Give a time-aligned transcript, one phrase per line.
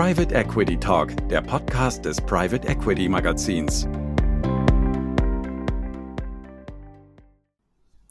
[0.00, 3.86] Private Equity Talk, der Podcast des Private Equity Magazins.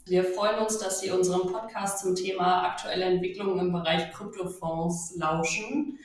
[0.06, 5.98] Wir freuen uns, dass Sie unserem Podcast zum Thema aktuelle Entwicklungen im Bereich Kryptofonds lauschen.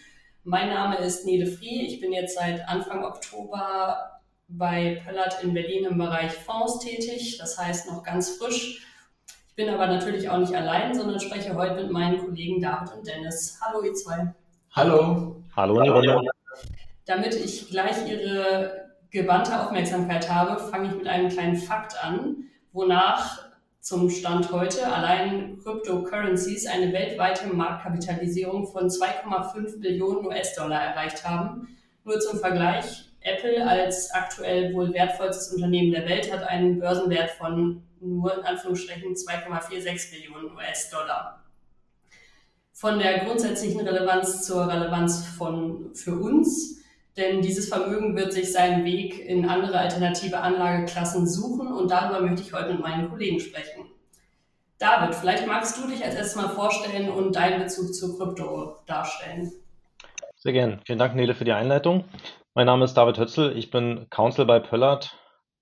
[0.44, 1.86] Mein Name ist Nede Frie.
[1.86, 7.60] Ich bin jetzt seit Anfang Oktober bei Pöllert in Berlin im Bereich Fonds tätig, das
[7.60, 8.84] heißt noch ganz frisch.
[9.50, 13.06] Ich bin aber natürlich auch nicht allein, sondern spreche heute mit meinen Kollegen David und
[13.06, 13.60] Dennis.
[13.62, 14.34] Hallo ihr zwei.
[14.72, 15.45] Hallo.
[15.56, 16.22] Hallo Hallo.
[17.06, 23.40] Damit ich gleich Ihre gewandte Aufmerksamkeit habe, fange ich mit einem kleinen Fakt an, wonach
[23.80, 31.70] zum Stand heute allein Cryptocurrencies eine weltweite Marktkapitalisierung von 2,5 Billionen US-Dollar erreicht haben.
[32.04, 37.82] Nur zum Vergleich, Apple als aktuell wohl wertvollstes Unternehmen der Welt hat einen Börsenwert von
[38.02, 41.45] nur in Anführungsstrichen 2,46 Billionen US-Dollar.
[42.78, 46.84] Von der grundsätzlichen Relevanz zur Relevanz von, für uns,
[47.16, 52.42] denn dieses Vermögen wird sich seinen Weg in andere alternative Anlageklassen suchen und darüber möchte
[52.42, 53.86] ich heute mit meinen Kollegen sprechen.
[54.78, 59.54] David, vielleicht magst du dich als erstes mal vorstellen und deinen Bezug zu Krypto darstellen.
[60.36, 60.82] Sehr gern.
[60.86, 62.04] Vielen Dank, Nele, für die Einleitung.
[62.56, 63.58] Mein Name ist David Hötzel.
[63.58, 65.18] Ich bin Counsel bei Pöllert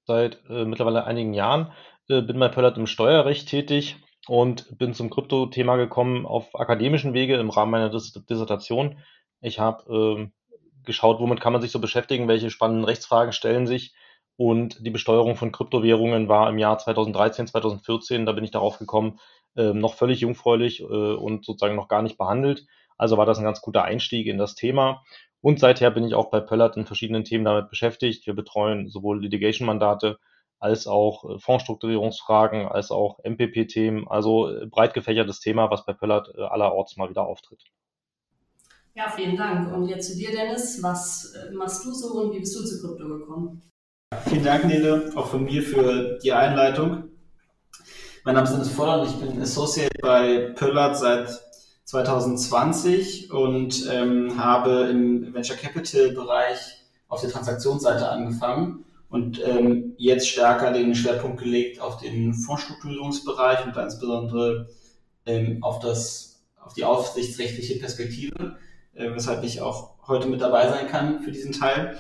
[0.07, 1.71] seit äh, mittlerweile einigen Jahren.
[2.09, 7.35] Äh, bin bei Pöllert im Steuerrecht tätig und bin zum Krypto-Thema gekommen auf akademischen Wege
[7.35, 8.97] im Rahmen meiner Dis Dissertation.
[9.41, 10.27] Ich habe äh,
[10.85, 13.93] geschaut, womit kann man sich so beschäftigen, welche spannenden Rechtsfragen stellen sich.
[14.35, 19.19] Und die Besteuerung von Kryptowährungen war im Jahr 2013, 2014, da bin ich darauf gekommen,
[19.55, 22.65] äh, noch völlig jungfräulich äh, und sozusagen noch gar nicht behandelt.
[22.97, 25.03] Also war das ein ganz guter Einstieg in das Thema.
[25.41, 28.25] Und seither bin ich auch bei Pöllert in verschiedenen Themen damit beschäftigt.
[28.25, 30.17] Wir betreuen sowohl Litigation-Mandate
[30.59, 34.07] als auch äh, Fondsstrukturierungsfragen, als auch MPP-Themen.
[34.07, 37.63] Also äh, breit gefächertes Thema, was bei Pöllert äh, allerorts mal wieder auftritt.
[38.95, 39.73] Ja, vielen Dank.
[39.73, 40.81] Und jetzt zu dir, Dennis.
[40.81, 43.61] Was machst du so und wie bist du zu Krypto gekommen?
[44.29, 47.09] Vielen Dank, Nele, auch von mir für die Einleitung.
[48.23, 51.29] Mein Name ist Dennis Voller und ich bin Associate bei Pöllert seit
[51.85, 60.27] 2020 und ähm, habe im Venture Capital Bereich auf der Transaktionsseite angefangen und ähm, jetzt
[60.27, 64.69] stärker den Schwerpunkt gelegt auf den Fondsstrukturierungsbereich und insbesondere
[65.27, 68.57] ähm, auf, das, auf die aufsichtsrechtliche Perspektive,
[68.95, 71.95] äh, weshalb ich auch heute mit dabei sein kann für diesen Teil.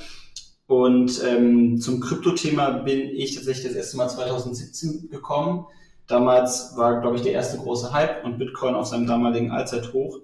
[0.65, 5.67] Und ähm, zum Krypto-Thema bin ich tatsächlich das erste Mal 2017 gekommen.
[6.07, 10.17] Damals war, glaube ich, der erste große Hype und Bitcoin auf seinem damaligen Allzeithoch.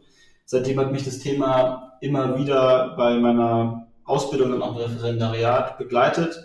[0.46, 6.36] Seitdem hat mich das Thema immer wieder bei meiner Ausbildung und auch im Referendariat begleitet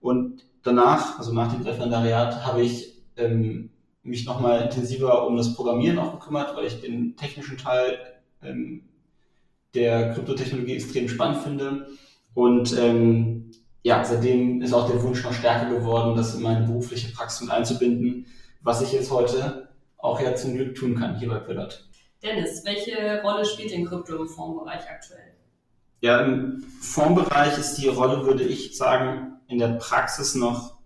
[0.00, 3.70] und danach, also nach dem Referendariat, habe ich ähm,
[4.02, 7.98] mich nochmal intensiver um das Programmieren auch gekümmert, weil ich den technischen Teil
[8.42, 8.88] ähm,
[9.74, 11.86] der Kryptotechnologie extrem spannend finde.
[12.34, 13.50] Und ähm,
[13.82, 17.50] ja, seitdem ist auch der Wunsch noch stärker geworden, das in meine berufliche Praxis mit
[17.50, 18.26] einzubinden,
[18.60, 19.68] was ich jetzt heute
[19.98, 21.88] auch ja zum Glück tun kann hier bei Pillot.
[22.22, 25.35] Dennis, welche Rolle spielt denn Krypto im Fondsbereich aktuell?
[26.06, 30.76] Ja, im Fondsbereich ist die Rolle, würde ich sagen, in der Praxis noch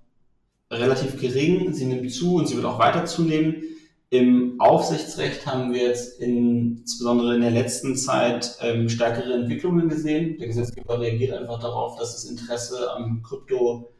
[0.70, 1.74] relativ gering.
[1.74, 3.62] Sie nimmt zu und sie wird auch weiter zunehmen.
[4.08, 10.38] Im Aufsichtsrecht haben wir jetzt in, insbesondere in der letzten Zeit ähm, stärkere Entwicklungen gesehen.
[10.38, 13.92] Der Gesetzgeber reagiert einfach darauf, dass das Interesse am Krypto-Thema,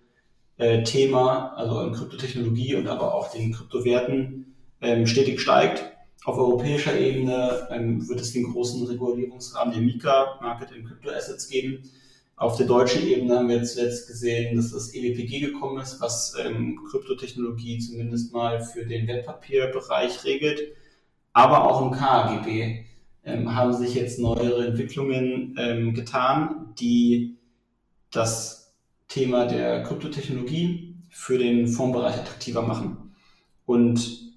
[1.55, 5.85] also an Kryptotechnologie und aber auch den Kryptowerten ähm, stetig steigt.
[6.25, 11.49] Auf europäischer Ebene ähm, wird es den großen Regulierungsrahmen der MiCA, Market in Crypto Assets,
[11.49, 11.83] geben
[12.41, 16.81] auf der deutschen Ebene haben wir zuletzt gesehen, dass das EWPG gekommen ist, was ähm,
[16.89, 20.73] Kryptotechnologie zumindest mal für den Wertpapierbereich regelt.
[21.35, 22.87] Aber auch im KAGB
[23.27, 27.37] ähm, haben sich jetzt neuere Entwicklungen ähm, getan, die
[28.11, 28.73] das
[29.09, 33.13] Thema der Kryptotechnologie für den Fondsbereich attraktiver machen.
[33.67, 34.30] Und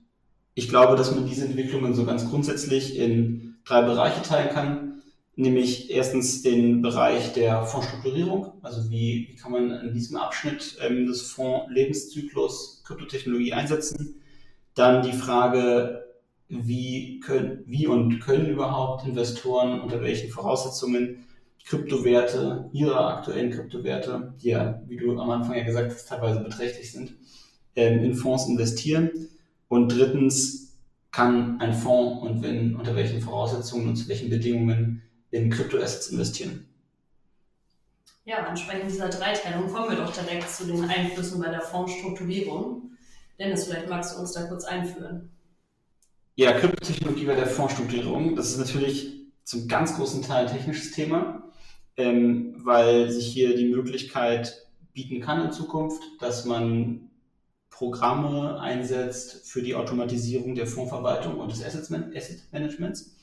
[0.56, 4.94] ich glaube, dass man diese Entwicklungen so ganz grundsätzlich in drei Bereiche teilen kann
[5.36, 11.08] nämlich erstens den Bereich der Fondsstrukturierung, also wie, wie kann man in diesem Abschnitt ähm,
[11.08, 14.22] des Fonds-Lebenszyklus Kryptotechnologie einsetzen.
[14.76, 16.06] Dann die Frage,
[16.50, 21.26] wie, können, wie und können überhaupt Investoren unter welchen Voraussetzungen
[21.66, 26.92] Kryptowerte, ihre aktuellen Kryptowerte, die ja, wie du am Anfang ja gesagt hast, teilweise beträchtlich
[26.92, 27.14] sind,
[27.76, 29.10] ähm, in Fonds investieren.
[29.74, 30.64] Und drittens,
[31.12, 36.68] kann ein Fonds und wenn, unter welchen Voraussetzungen und zu welchen Bedingungen in Kryptoassets investieren.
[38.26, 42.92] Ja, ansprechend dieser Dreiteilung kommen wir doch direkt zu den Einflüssen bei der Fondsstrukturierung.
[43.38, 45.30] Dennis, vielleicht magst du uns da kurz einführen.
[46.36, 51.44] Ja, Kryptotechnologie bei der Fondsstrukturierung, das ist natürlich zum ganz großen Teil ein technisches Thema.
[51.98, 57.12] ähm, weil sich hier die Möglichkeit bieten kann in Zukunft, dass man
[57.74, 61.90] Programme einsetzt für die Automatisierung der Fondsverwaltung und des Asset
[62.52, 63.16] Managements.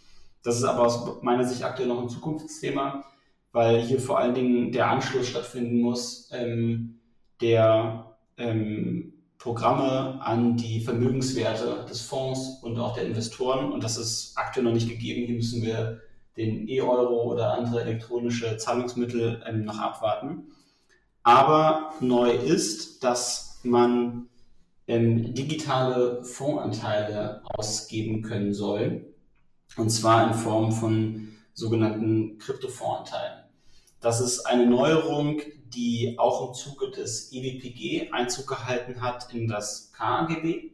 [0.43, 3.05] Das ist aber aus meiner Sicht aktuell noch ein Zukunftsthema,
[3.53, 6.99] weil hier vor allen Dingen der Anschluss stattfinden muss, ähm,
[7.41, 13.73] der ähm, Programme an die Vermögenswerte des Fonds und auch der Investoren.
[13.73, 15.27] Und das ist aktuell noch nicht gegeben.
[15.27, 16.01] Hier müssen wir
[16.37, 20.49] den E-Euro oder andere elektronische Zahlungsmittel ähm, noch abwarten.
[21.23, 24.27] Aber neu ist, dass man
[24.91, 29.15] ähm, digitale Fondsanteile ausgeben können soll.
[29.77, 33.45] Und zwar in Form von sogenannten Kryptofondsanteilen.
[34.01, 39.93] Das ist eine Neuerung, die auch im Zuge des EWPG Einzug gehalten hat in das
[39.93, 40.73] KAGB.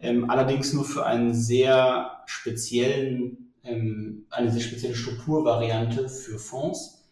[0.00, 7.04] Ähm, allerdings nur für einen sehr speziellen, ähm, eine sehr spezielle Strukturvariante für Fonds,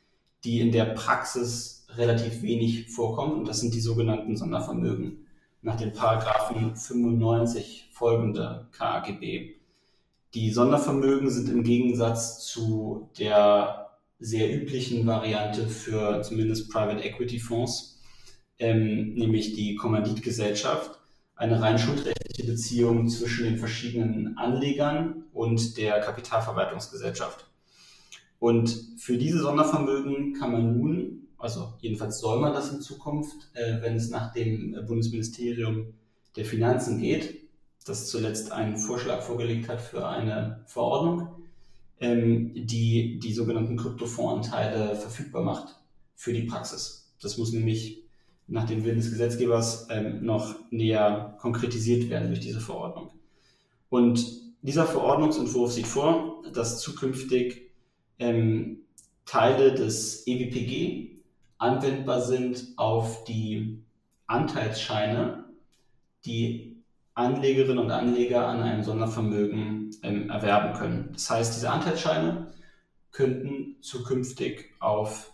[0.42, 3.34] die in der Praxis relativ wenig vorkommt.
[3.34, 5.23] Und das sind die sogenannten Sondervermögen
[5.64, 9.54] nach den Paragraphen 95 folgende KAGB.
[10.34, 13.88] Die Sondervermögen sind im Gegensatz zu der
[14.18, 18.02] sehr üblichen Variante für zumindest Private Equity Fonds,
[18.58, 21.00] ähm, nämlich die Kommanditgesellschaft,
[21.34, 27.46] eine rein schuldrechtliche Beziehung zwischen den verschiedenen Anlegern und der Kapitalverwaltungsgesellschaft.
[28.38, 33.82] Und für diese Sondervermögen kann man nun, also jedenfalls soll man das in Zukunft, äh,
[33.82, 35.92] wenn es nach dem Bundesministerium
[36.36, 37.38] der Finanzen geht,
[37.84, 41.28] das zuletzt einen Vorschlag vorgelegt hat für eine Verordnung,
[42.00, 45.76] ähm, die die sogenannten Kryptofondsanteile verfügbar macht
[46.14, 47.12] für die Praxis.
[47.20, 48.02] Das muss nämlich
[48.46, 53.10] nach dem Willen des Gesetzgebers ähm, noch näher konkretisiert werden durch diese Verordnung.
[53.90, 54.24] Und
[54.62, 57.70] dieser Verordnungsentwurf sieht vor, dass zukünftig
[58.18, 58.78] ähm,
[59.26, 61.13] Teile des EWPG
[61.58, 63.82] anwendbar sind auf die
[64.26, 65.44] Anteilsscheine,
[66.24, 66.76] die
[67.14, 71.10] Anlegerinnen und Anleger an einem Sondervermögen ähm, erwerben können.
[71.12, 72.52] Das heißt, diese Anteilsscheine
[73.12, 75.32] könnten zukünftig auf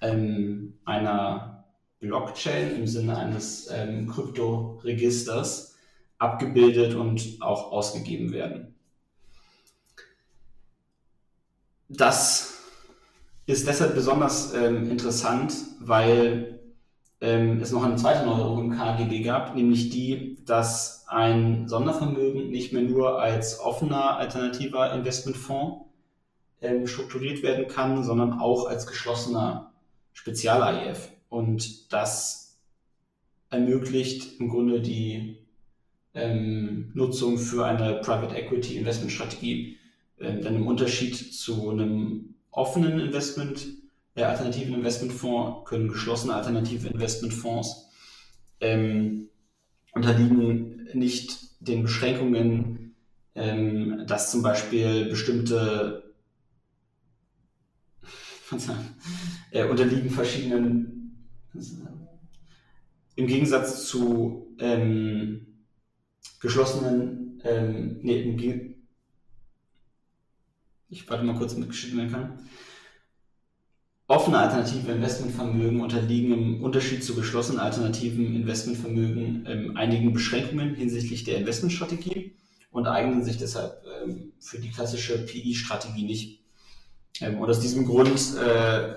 [0.00, 1.64] ähm, einer
[1.98, 5.76] Blockchain im Sinne eines ähm, Kryptoregisters
[6.18, 8.74] abgebildet und auch ausgegeben werden.
[11.88, 12.45] Das
[13.46, 16.60] ist deshalb besonders ähm, interessant, weil
[17.20, 22.72] ähm, es noch eine zweite Neuerung im KGB gab, nämlich die, dass ein Sondervermögen nicht
[22.72, 25.86] mehr nur als offener alternativer Investmentfonds
[26.60, 29.72] ähm, strukturiert werden kann, sondern auch als geschlossener
[30.12, 31.10] Spezial-AIF.
[31.28, 32.58] Und das
[33.50, 35.38] ermöglicht im Grunde die
[36.14, 39.76] ähm, Nutzung für eine Private Equity Investment Strategie.
[40.18, 43.66] Ähm, denn im Unterschied zu einem offenen Investment
[44.16, 47.90] der alternativen Investmentfonds können geschlossene alternative Investmentfonds
[48.60, 49.28] ähm,
[49.92, 52.94] unterliegen nicht den Beschränkungen,
[53.34, 56.14] ähm, dass zum Beispiel bestimmte
[59.50, 61.26] äh, unterliegen verschiedenen,
[63.16, 65.58] im Gegensatz zu ähm,
[66.40, 68.75] geschlossenen, ähm, nee,
[70.96, 72.38] ich warte mal kurz, damit geschrieben werden kann.
[74.08, 81.38] Offene alternative Investmentvermögen unterliegen im Unterschied zu geschlossenen alternativen Investmentvermögen ähm, einigen Beschränkungen hinsichtlich der
[81.38, 82.36] Investmentstrategie
[82.70, 86.40] und eignen sich deshalb ähm, für die klassische PI-Strategie nicht.
[87.20, 88.94] Ähm, und aus diesem Grund äh,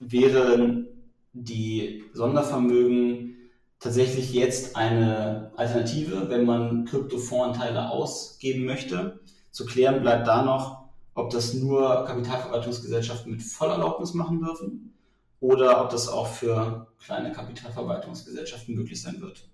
[0.00, 0.88] wären
[1.32, 3.36] die Sondervermögen
[3.78, 9.20] tatsächlich jetzt eine Alternative, wenn man Kryptofondsanteile ausgeben möchte.
[9.52, 10.79] Zu klären bleibt da noch,
[11.20, 14.94] ob das nur Kapitalverwaltungsgesellschaften mit Vollerlaubnis machen dürfen
[15.40, 19.48] oder ob das auch für kleine Kapitalverwaltungsgesellschaften möglich sein wird.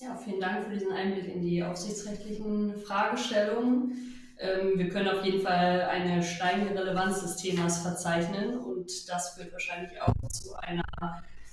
[0.00, 4.14] Ja, vielen Dank für diesen Einblick in die aufsichtsrechtlichen Fragestellungen.
[4.38, 9.52] Ähm, wir können auf jeden Fall eine steigende Relevanz des Themas verzeichnen und das führt
[9.52, 10.82] wahrscheinlich auch zu einer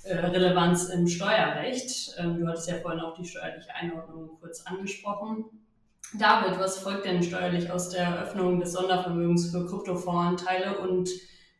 [0.04, 2.14] äh, Relevanz im Steuerrecht.
[2.18, 5.44] Ähm, du hattest ja vorhin auch die steuerliche Einordnung kurz angesprochen.
[6.14, 11.08] David, was folgt denn steuerlich aus der Eröffnung des Sondervermögens für Kryptofondsanteile und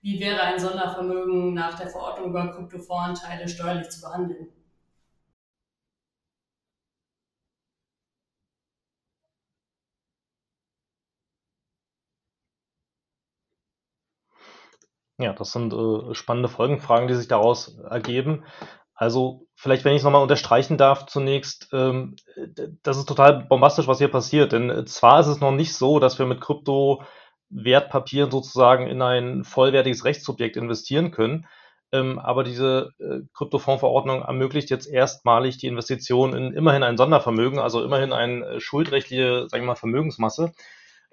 [0.02, 4.48] wie wäre ein Sondervermögen nach der Verordnung über Kryptofondsanteile steuerlich zu behandeln?
[15.18, 18.44] Ja, das sind äh, spannende Folgenfragen, die sich daraus ergeben.
[19.00, 22.16] Also vielleicht, wenn ich es nochmal unterstreichen darf zunächst, ähm,
[22.82, 24.50] das ist total bombastisch, was hier passiert.
[24.50, 27.04] Denn zwar ist es noch nicht so, dass wir mit Krypto
[27.48, 31.46] Wertpapieren sozusagen in ein vollwertiges Rechtssubjekt investieren können.
[31.92, 37.84] Ähm, aber diese äh, Kryptofondsverordnung ermöglicht jetzt erstmalig die Investition in immerhin ein Sondervermögen, also
[37.84, 40.52] immerhin eine äh, schuldrechtliche, sagen wir mal, Vermögensmasse,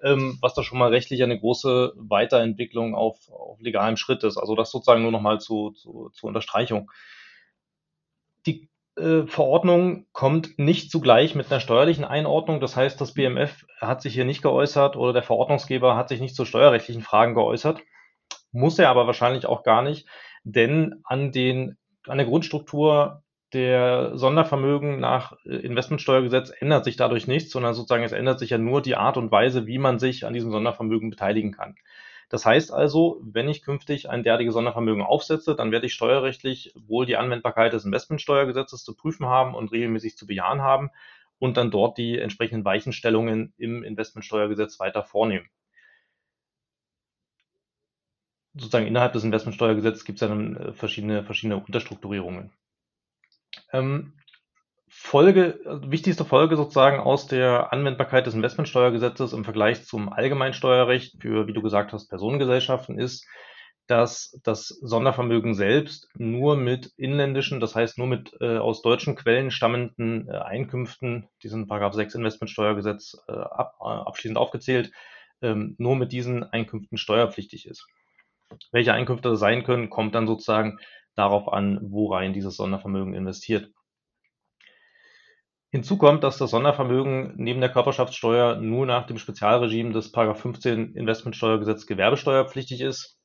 [0.04, 4.38] ähm, was da schon mal rechtlich eine große Weiterentwicklung auf, auf legalem Schritt ist.
[4.38, 6.90] Also das sozusagen nur nochmal zu, zu, zur Unterstreichung.
[8.98, 12.60] Äh, Verordnung kommt nicht zugleich mit einer steuerlichen Einordnung.
[12.60, 16.36] Das heißt, das BMF hat sich hier nicht geäußert oder der Verordnungsgeber hat sich nicht
[16.36, 17.82] zu steuerrechtlichen Fragen geäußert.
[18.52, 20.08] Muss er aber wahrscheinlich auch gar nicht,
[20.44, 23.22] denn an, den, an der Grundstruktur
[23.52, 28.58] der Sondervermögen nach äh, Investmentsteuergesetz ändert sich dadurch nichts, sondern sozusagen es ändert sich ja
[28.58, 31.76] nur die Art und Weise, wie man sich an diesem Sondervermögen beteiligen kann.
[32.30, 37.06] Das heißt also, wenn ich künftig ein derartiges Sondervermögen aufsetze, dann werde ich steuerrechtlich wohl
[37.06, 40.90] die Anwendbarkeit des Investmentsteuergesetzes zu prüfen haben und regelmäßig zu bejahen haben
[41.40, 45.50] und dann dort die entsprechenden Weichenstellungen im Investmentsteuergesetz weiter vornehmen
[48.56, 52.52] sozusagen innerhalb des Investmentsteuergesetzes gibt es dann äh, verschiedene, verschiedene Unterstrukturierungen.
[53.72, 54.14] Ähm,
[54.98, 61.54] Folge, wichtigste Folge sozusagen aus der Anwendbarkeit des Investmentsteuergesetzes im Vergleich zum Allgemeinsteuerrecht für, wie
[61.54, 63.28] du gesagt hast, Personengesellschaften ist,
[63.88, 69.52] dass das Sondervermögen selbst nur mit inländischen, das heißt nur mit äh, aus deutschen Quellen
[69.52, 74.92] stammenden äh, Einkünften, diesen Paragraph 6 Investmentsteuergesetz äh, ab, äh, abschließend aufgezählt,
[75.42, 77.86] ähm, nur mit diesen Einkünften steuerpflichtig ist.
[78.72, 80.80] Welche Einkünfte das sein können, kommt dann sozusagen
[81.16, 83.70] darauf an, worein dieses Sondervermögen investiert.
[85.76, 91.86] Hinzu kommt, dass das Sondervermögen neben der Körperschaftssteuer nur nach dem Spezialregime des 15 Investmentsteuergesetz
[91.86, 93.18] gewerbesteuerpflichtig ist.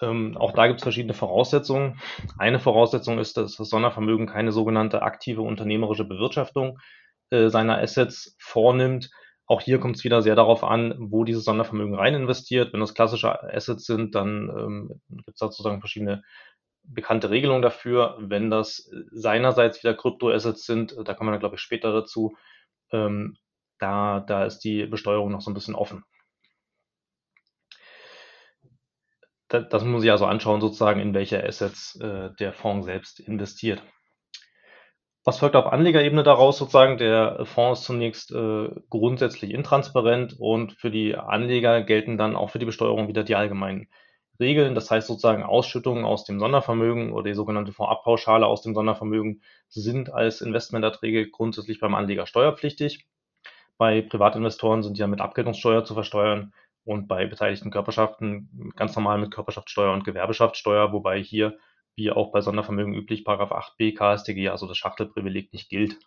[0.00, 2.00] Ähm, auch da gibt es verschiedene Voraussetzungen.
[2.38, 6.78] Eine Voraussetzung ist, dass das Sondervermögen keine sogenannte aktive unternehmerische Bewirtschaftung
[7.28, 9.10] äh, seiner Assets vornimmt,
[9.46, 12.72] auch hier kommt es wieder sehr darauf an, wo dieses Sondervermögen rein investiert.
[12.72, 16.22] Wenn das klassische Assets sind, dann ähm, gibt es sozusagen verschiedene
[16.88, 18.16] bekannte Regelungen dafür.
[18.18, 22.36] Wenn das seinerseits wieder Kryptoassets sind, da kommen wir glaube ich, später dazu,
[22.92, 23.36] ähm,
[23.78, 26.04] da, da ist die Besteuerung noch so ein bisschen offen.
[29.48, 33.82] Das, das muss sich also anschauen, sozusagen, in welche Assets äh, der Fonds selbst investiert.
[35.24, 36.98] Was folgt auf Anlegerebene daraus sozusagen?
[36.98, 42.60] Der Fonds ist zunächst äh, grundsätzlich intransparent und für die Anleger gelten dann auch für
[42.60, 43.88] die Besteuerung wieder die allgemeinen
[44.40, 44.74] Regeln.
[44.74, 50.12] Das heißt sozusagen Ausschüttungen aus dem Sondervermögen oder die sogenannte Fondabpauschale aus dem Sondervermögen sind
[50.12, 53.06] als Investmenterträge grundsätzlich beim Anleger steuerpflichtig.
[53.78, 56.52] Bei Privatinvestoren sind die ja mit Abgeltungssteuer zu versteuern
[56.84, 61.58] und bei beteiligten Körperschaften ganz normal mit Körperschaftssteuer und Gewerbeschaftssteuer, wobei hier
[61.96, 65.98] wie auch bei Sondervermögen üblich, Paragraph 8b KStG, also das Schachtelprivileg nicht gilt.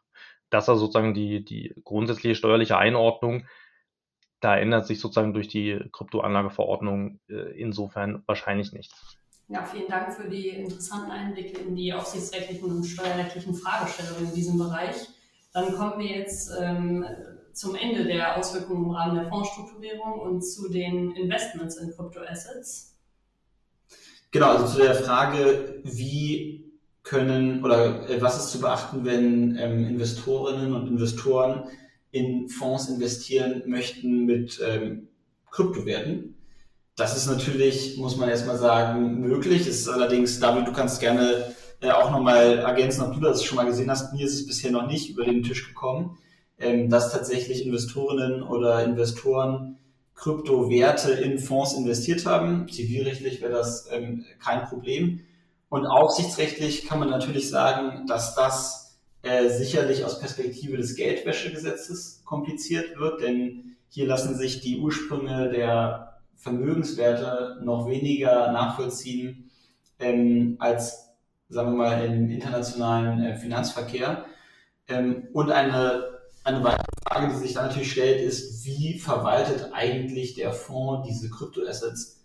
[0.49, 3.45] Das ist also sozusagen die, die grundsätzliche steuerliche Einordnung.
[4.39, 9.17] Da ändert sich sozusagen durch die Kryptoanlageverordnung äh, insofern wahrscheinlich nichts.
[9.49, 14.57] Ja, vielen Dank für die interessanten Einblicke in die aufsichtsrechtlichen und steuerrechtlichen Fragestellungen in diesem
[14.59, 14.95] Bereich.
[15.53, 17.03] Dann kommen wir jetzt ähm,
[17.53, 22.95] zum Ende der Auswirkungen im Rahmen der Fondsstrukturierung und zu den Investments in Kryptoassets.
[24.31, 26.69] Genau, also zu der Frage, wie
[27.01, 31.63] können oder äh, was ist zu beachten, wenn ähm, Investorinnen und Investoren
[32.11, 35.07] in Fonds investieren möchten mit ähm,
[35.51, 36.35] Kryptowerten.
[36.95, 39.61] Das ist natürlich, muss man erstmal sagen, möglich.
[39.61, 43.55] Es ist allerdings, David, du kannst gerne äh, auch nochmal ergänzen, ob du das schon
[43.55, 44.13] mal gesehen hast.
[44.13, 46.17] Mir ist es bisher noch nicht über den Tisch gekommen,
[46.59, 49.77] ähm, dass tatsächlich Investorinnen oder Investoren
[50.15, 52.67] Kryptowerte in Fonds investiert haben.
[52.69, 55.21] Zivilrechtlich wäre das ähm, kein Problem.
[55.69, 58.88] Und aufsichtsrechtlich kann man natürlich sagen, dass das
[59.23, 66.19] äh, sicherlich aus Perspektive des Geldwäschegesetzes kompliziert wird, denn hier lassen sich die Ursprünge der
[66.35, 69.49] Vermögenswerte noch weniger nachvollziehen
[69.99, 71.09] ähm, als,
[71.49, 74.25] sagen wir mal, im internationalen äh, Finanzverkehr.
[74.87, 80.35] Ähm, und eine eine weitere Frage, die sich dann natürlich stellt, ist, wie verwaltet eigentlich
[80.35, 82.23] der Fonds diese Kryptoassets?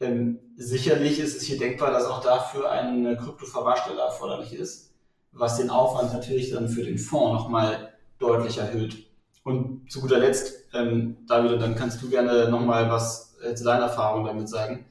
[0.00, 4.91] Ähm, sicherlich ist es hier denkbar, dass auch dafür eine Kryptoverwahrstelle erforderlich ist,
[5.32, 9.06] was den Aufwand natürlich dann für den Fonds nochmal deutlich erhöht.
[9.42, 13.84] Und zu guter Letzt, ähm, David, dann kannst du gerne nochmal was äh, zu deiner
[13.84, 14.84] Erfahrung damit sagen.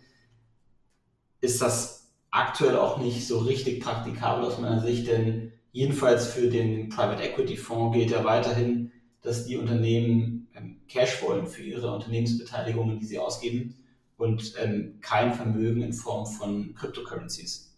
[1.39, 6.89] Ist das aktuell auch nicht so richtig praktikabel aus meiner Sicht, denn Jedenfalls für den
[6.89, 12.99] Private Equity Fonds gilt ja weiterhin, dass die Unternehmen ähm, Cash wollen für ihre Unternehmensbeteiligungen,
[12.99, 13.77] die sie ausgeben
[14.17, 17.70] und ähm, kein Vermögen in Form von Cryptocurrencies.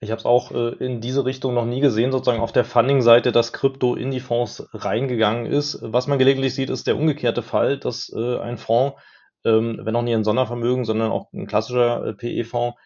[0.00, 3.32] Ich habe es auch äh, in diese Richtung noch nie gesehen, sozusagen auf der Funding-Seite,
[3.32, 5.78] dass Krypto in die Fonds reingegangen ist.
[5.80, 9.00] Was man gelegentlich sieht, ist der umgekehrte Fall, dass äh, ein Fonds,
[9.44, 12.76] ähm, wenn auch nicht ein Sondervermögen, sondern auch ein klassischer äh, PE-Fonds,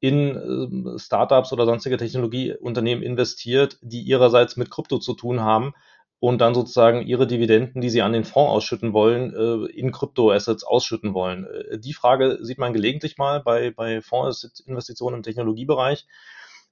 [0.00, 5.72] in äh, Startups oder sonstige Technologieunternehmen investiert, die ihrerseits mit Krypto zu tun haben
[6.18, 10.64] und dann sozusagen ihre Dividenden, die sie an den Fonds ausschütten wollen, äh, in Kryptoassets
[10.64, 11.46] ausschütten wollen.
[11.46, 16.06] Äh, die Frage sieht man gelegentlich mal bei, bei Fondsinvestitionen im Technologiebereich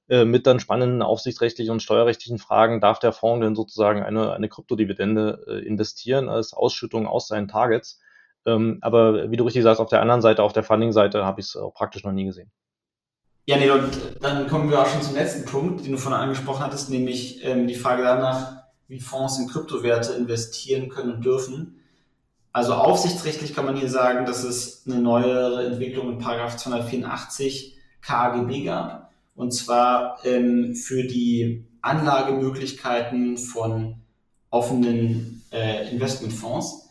[0.09, 2.81] äh, mit dann spannenden aufsichtsrechtlichen und steuerrechtlichen Fragen.
[2.81, 8.01] Darf der Fonds denn sozusagen eine, eine Kryptodividende investieren als Ausschüttung aus seinen Targets?
[8.45, 11.49] Ähm, aber wie du richtig sagst, auf der anderen Seite, auf der Funding-Seite, habe ich
[11.49, 12.51] es auch praktisch noch nie gesehen.
[13.45, 13.91] Ja, nee, und
[14.21, 17.67] dann kommen wir auch schon zum letzten Punkt, den du vorhin angesprochen hattest, nämlich ähm,
[17.67, 21.81] die Frage danach, wie Fonds in Kryptowerte investieren können und dürfen.
[22.53, 28.65] Also aufsichtsrechtlich kann man hier sagen, dass es eine neuere Entwicklung in Paragraph 284 KAGB
[28.65, 29.12] gab.
[29.35, 33.97] Und zwar ähm, für die Anlagemöglichkeiten von
[34.51, 36.89] offenen äh, Investmentfonds.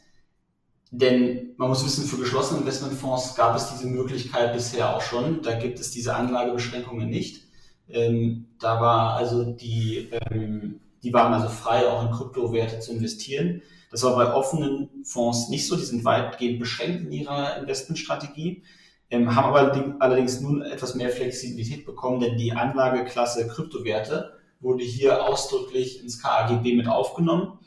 [0.89, 5.41] Denn man muss wissen, für geschlossene Investmentfonds gab es diese Möglichkeit bisher auch schon.
[5.41, 7.43] Da gibt es diese Anlagebeschränkungen nicht.
[7.87, 13.61] Ähm, da war also die ähm, die waren also frei, auch in Kryptowerte zu investieren.
[13.89, 15.75] Das war bei offenen Fonds nicht so.
[15.75, 18.63] Die sind weitgehend beschränkt in ihrer Investmentstrategie,
[19.11, 25.23] ähm, haben aber allerdings nun etwas mehr Flexibilität bekommen, denn die Anlageklasse Kryptowerte wurde hier
[25.23, 27.59] ausdrücklich ins KAGB mit aufgenommen.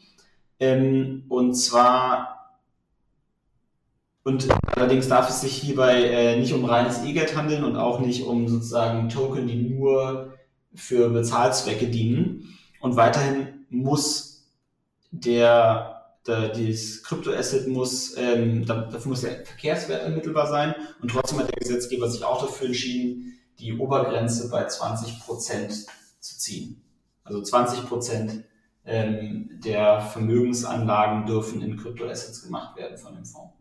[0.59, 2.35] Ähm, und zwar
[4.25, 8.25] und allerdings darf es sich hierbei äh, nicht um reines E-Geld handeln und auch nicht
[8.25, 10.33] um sozusagen Token, die nur
[10.75, 12.57] für Bezahlzwecke dienen.
[12.81, 14.47] Und weiterhin muss
[15.11, 15.94] der,
[16.27, 20.75] der dieses Kryptoasset muss, ähm, dafür muss der Verkehrswert ermittelbar sein.
[21.03, 25.87] Und trotzdem hat der Gesetzgeber sich auch dafür entschieden, die Obergrenze bei 20 Prozent
[26.21, 26.83] zu ziehen.
[27.25, 28.45] Also 20 Prozent
[28.87, 33.55] ähm, der Vermögensanlagen dürfen in Kryptoassets gemacht werden von dem Fonds.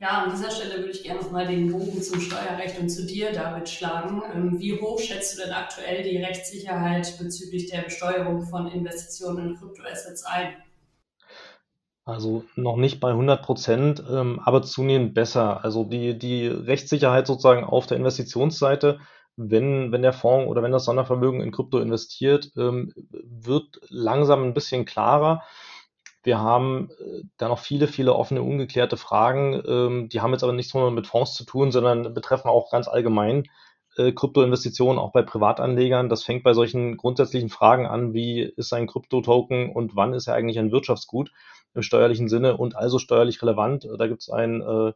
[0.00, 3.32] Ja, an dieser Stelle würde ich gerne nochmal den Bogen zum Steuerrecht und zu dir,
[3.32, 4.22] David, schlagen.
[4.32, 9.56] Ähm, wie hoch schätzt du denn aktuell die Rechtssicherheit bezüglich der Besteuerung von Investitionen in
[9.56, 10.54] Kryptoassets ein?
[12.08, 15.62] Also noch nicht bei 100 Prozent, ähm, aber zunehmend besser.
[15.62, 18.98] Also die, die Rechtssicherheit sozusagen auf der Investitionsseite,
[19.36, 24.54] wenn, wenn der Fonds oder wenn das Sondervermögen in Krypto investiert, ähm, wird langsam ein
[24.54, 25.42] bisschen klarer.
[26.22, 29.62] Wir haben äh, da noch viele, viele offene, ungeklärte Fragen.
[29.68, 32.88] Ähm, die haben jetzt aber nichts nur mit Fonds zu tun, sondern betreffen auch ganz
[32.88, 33.44] allgemein
[33.98, 36.08] äh, Kryptoinvestitionen, auch bei Privatanlegern.
[36.08, 40.36] Das fängt bei solchen grundsätzlichen Fragen an, wie ist ein Kryptotoken und wann ist er
[40.36, 41.32] eigentlich ein Wirtschaftsgut
[41.78, 43.88] im steuerlichen Sinne und also steuerlich relevant.
[43.98, 44.92] Da gibt es ein äh,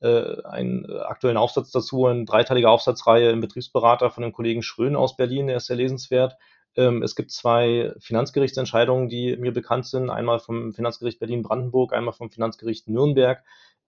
[0.00, 5.16] äh, einen aktuellen Aufsatz dazu, eine dreiteilige Aufsatzreihe im Betriebsberater von dem Kollegen Schrön aus
[5.16, 6.36] Berlin, der ist sehr lesenswert.
[6.76, 10.08] Ähm, es gibt zwei Finanzgerichtsentscheidungen, die mir bekannt sind.
[10.08, 13.42] Einmal vom Finanzgericht Berlin-Brandenburg, einmal vom Finanzgericht Nürnberg.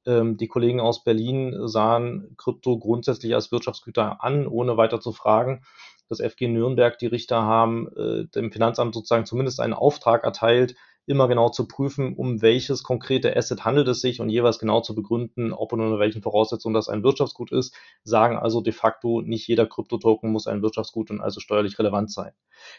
[0.04, 5.64] Ähm, die Kollegen aus Berlin sahen Krypto grundsätzlich als Wirtschaftsgüter an, ohne weiter zu fragen.
[6.08, 10.74] Das FG Nürnberg, die Richter haben äh, dem Finanzamt sozusagen zumindest einen Auftrag erteilt,
[11.06, 14.94] immer genau zu prüfen, um welches konkrete Asset handelt es sich und jeweils genau zu
[14.94, 19.48] begründen, ob und unter welchen Voraussetzungen das ein Wirtschaftsgut ist, sagen also de facto, nicht
[19.48, 22.32] jeder Kryptotoken muss ein Wirtschaftsgut und also steuerlich relevant sein.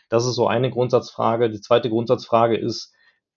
[0.10, 1.50] Das ist so eine Grundsatzfrage.
[1.50, 2.94] Die zweite Grundsatzfrage ist,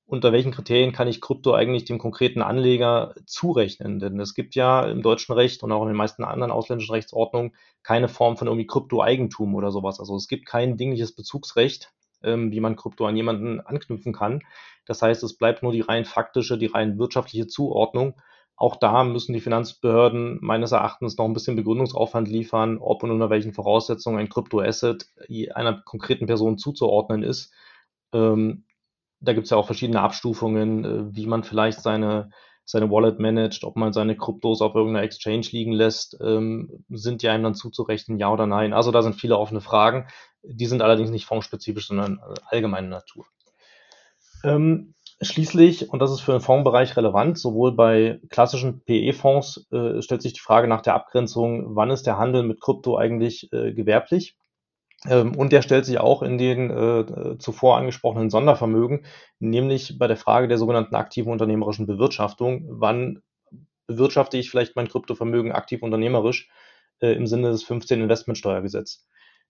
[0.06, 3.98] unter welchen Kriterien kann ich Krypto eigentlich dem konkreten Anleger zurechnen?
[3.98, 7.56] Denn es gibt ja im deutschen Recht und auch in den meisten anderen ausländischen Rechtsordnungen
[7.82, 9.98] keine Form von irgendwie Krypto-Eigentum oder sowas.
[9.98, 11.92] Also es gibt kein dingliches Bezugsrecht
[12.26, 14.42] ähm, wie man Krypto an jemanden anknüpfen kann.
[14.84, 18.20] Das heißt, es bleibt nur die rein faktische, die rein wirtschaftliche Zuordnung.
[18.56, 23.28] Auch da müssen die Finanzbehörden meines Erachtens noch ein bisschen Begründungsaufwand liefern, ob und unter
[23.28, 25.06] welchen Voraussetzungen ein Kryptoasset
[25.54, 27.52] einer konkreten Person zuzuordnen ist.
[28.14, 28.64] Ähm,
[29.20, 32.30] da gibt es ja auch verschiedene Abstufungen, äh, wie man vielleicht seine,
[32.66, 37.28] seine Wallet managt, ob man seine Kryptos auf irgendeiner Exchange liegen lässt, ähm, sind die
[37.28, 38.72] einem dann zuzurechnen, ja oder nein?
[38.72, 40.08] Also da sind viele offene Fragen.
[40.42, 43.24] Die sind allerdings nicht fondsspezifisch, sondern äh, allgemeine Natur.
[44.44, 50.22] Ähm, schließlich, und das ist für den Fondsbereich relevant, sowohl bei klassischen PE-Fonds äh, stellt
[50.22, 54.36] sich die Frage nach der Abgrenzung, wann ist der Handel mit Krypto eigentlich äh, gewerblich?
[55.04, 59.04] Ähm, und der stellt sich auch in den äh, zuvor angesprochenen Sondervermögen,
[59.38, 62.66] nämlich bei der Frage der sogenannten aktiven unternehmerischen Bewirtschaftung.
[62.68, 63.22] Wann
[63.86, 66.48] bewirtschafte ich vielleicht mein Kryptovermögen aktiv unternehmerisch
[67.00, 69.06] äh, im Sinne des 15 Investmentsteuergesetz?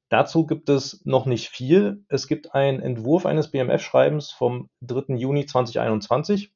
[0.09, 2.05] Dazu gibt es noch nicht viel.
[2.09, 5.15] Es gibt einen Entwurf eines BMF-Schreibens vom 3.
[5.17, 6.53] Juni 2021.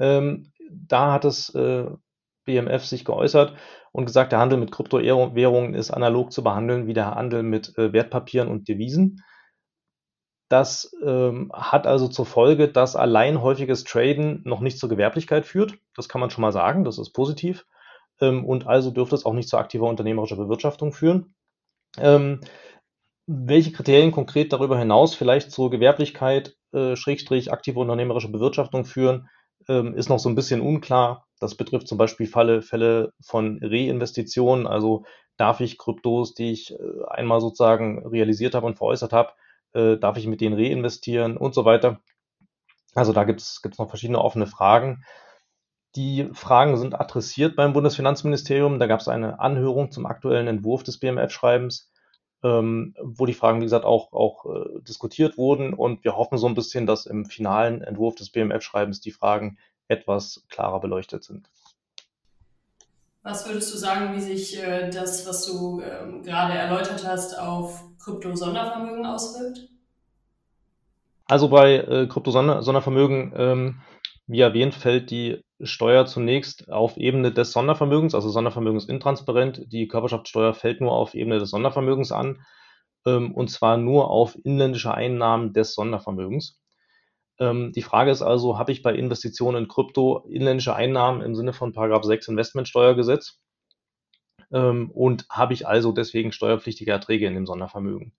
[0.00, 1.86] Ähm, da hat das äh,
[2.48, 3.54] BMF sich geäußert
[3.92, 7.92] und gesagt, der Handel mit Kryptowährungen ist analog zu behandeln wie der Handel mit äh,
[7.92, 9.22] Wertpapieren und Devisen.
[10.48, 15.74] Das ähm, hat also zur Folge, dass allein häufiges Traden noch nicht zur Gewerblichkeit führt.
[15.94, 17.66] Das kann man schon mal sagen, das ist positiv.
[18.20, 21.34] Ähm, und also dürfte es auch nicht zu aktiver unternehmerischer Bewirtschaftung führen.
[21.98, 22.40] Ähm,
[23.26, 29.28] welche Kriterien konkret darüber hinaus vielleicht zur Gewerblichkeit, äh, Schrägstrich, aktive unternehmerische Bewirtschaftung führen,
[29.68, 31.26] ähm, ist noch so ein bisschen unklar.
[31.40, 34.66] Das betrifft zum Beispiel Falle, Fälle von Reinvestitionen.
[34.66, 35.04] Also
[35.36, 36.76] darf ich Kryptos, die ich äh,
[37.08, 39.32] einmal sozusagen realisiert habe und veräußert habe,
[39.72, 42.00] äh, darf ich mit denen reinvestieren und so weiter.
[42.94, 45.04] Also da gibt es noch verschiedene offene Fragen.
[45.96, 48.78] Die Fragen sind adressiert beim Bundesfinanzministerium.
[48.78, 51.90] Da gab es eine Anhörung zum aktuellen Entwurf des BMF-Schreibens,
[52.42, 55.74] ähm, wo die Fragen, wie gesagt, auch, auch äh, diskutiert wurden.
[55.74, 60.44] Und wir hoffen so ein bisschen, dass im finalen Entwurf des BMF-Schreibens die Fragen etwas
[60.48, 61.48] klarer beleuchtet sind.
[63.22, 67.84] Was würdest du sagen, wie sich äh, das, was du ähm, gerade erläutert hast, auf
[67.98, 69.68] Krypto-Sondervermögen auswirkt?
[71.26, 73.80] Also bei äh, Krypto-Sondervermögen, ähm,
[74.26, 79.62] wie erwähnt, fällt die Steuer zunächst auf Ebene des Sondervermögens, also Sondervermögen ist intransparent.
[79.72, 82.44] Die Körperschaftssteuer fällt nur auf Ebene des Sondervermögens an,
[83.06, 86.60] ähm, und zwar nur auf inländische Einnahmen des Sondervermögens.
[87.40, 91.52] Ähm, die Frage ist also, habe ich bei Investitionen in Krypto inländische Einnahmen im Sinne
[91.52, 93.40] von Paragraph 6 Investmentsteuergesetz?
[94.52, 98.12] Ähm, und habe ich also deswegen steuerpflichtige Erträge in dem Sondervermögen?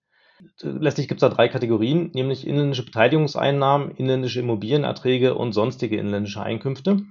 [0.62, 7.02] Letztlich gibt es da drei Kategorien, nämlich inländische Beteiligungseinnahmen, inländische Immobilienerträge und sonstige inländische Einkünfte.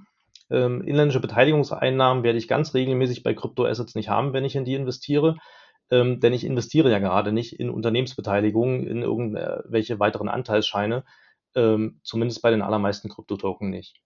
[0.50, 4.74] Ähm, inländische Beteiligungseinnahmen werde ich ganz regelmäßig bei Kryptoassets nicht haben, wenn ich in die
[4.74, 5.36] investiere.
[5.90, 11.04] Ähm, denn ich investiere ja gerade nicht in Unternehmensbeteiligungen, in irgendwelche weiteren Anteilsscheine,
[11.56, 14.00] ähm, zumindest bei den allermeisten Kryptotoken nicht.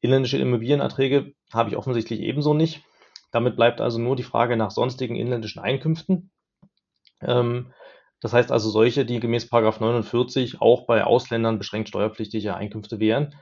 [0.00, 2.82] Inländische Immobilienerträge habe ich offensichtlich ebenso nicht.
[3.32, 6.30] Damit bleibt also nur die Frage nach sonstigen inländischen Einkünften.
[7.20, 7.72] Ähm,
[8.20, 13.34] das heißt also solche, die gemäß 49 auch bei Ausländern beschränkt steuerpflichtige Einkünfte wären.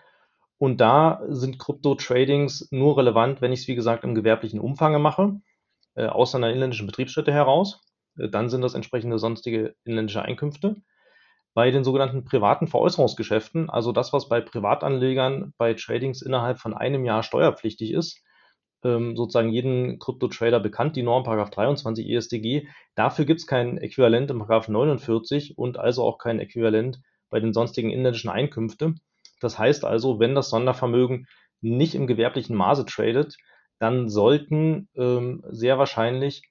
[0.58, 5.40] Und da sind Krypto-Tradings nur relevant, wenn ich es, wie gesagt, im gewerblichen Umfang mache,
[5.94, 7.82] äh, aus einer inländischen Betriebsstätte heraus.
[8.18, 10.76] Äh, dann sind das entsprechende sonstige inländische Einkünfte.
[11.54, 17.04] Bei den sogenannten privaten Veräußerungsgeschäften, also das, was bei Privatanlegern bei Tradings innerhalb von einem
[17.04, 18.22] Jahr steuerpflichtig ist,
[18.84, 22.68] ähm, sozusagen jeden Krypto-Trader bekannt, die Norm 23 ESDG.
[22.94, 27.90] Dafür gibt es kein Äquivalent im 49 und also auch kein Äquivalent bei den sonstigen
[27.90, 29.00] inländischen Einkünften.
[29.40, 31.26] Das heißt also, wenn das Sondervermögen
[31.60, 33.36] nicht im gewerblichen Maße tradet,
[33.78, 36.42] dann sollten ähm, sehr wahrscheinlich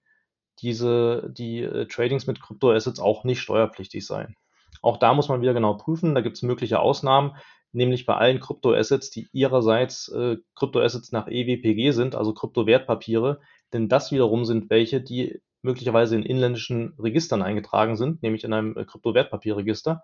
[0.59, 4.35] diese, die äh, Tradings mit Kryptoassets auch nicht steuerpflichtig sein.
[4.81, 7.35] Auch da muss man wieder genau prüfen, da gibt es mögliche Ausnahmen,
[7.71, 13.41] nämlich bei allen Kryptoassets, die ihrerseits äh, Kryptoassets nach EWPG sind, also Kryptowertpapiere,
[13.73, 18.77] denn das wiederum sind welche, die möglicherweise in inländischen Registern eingetragen sind, nämlich in einem
[18.77, 20.03] äh, Kryptowertpapierregister.